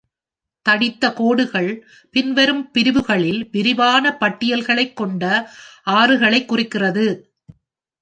[0.65, 1.87] தடித்த கோடுகள்
[2.11, 5.49] பின்வரும் பிரிவுகளில் விரிவான பட்டியல்களைக் கொண்ட
[5.89, 7.07] ஆறுகளைக் குறிக்கிறது.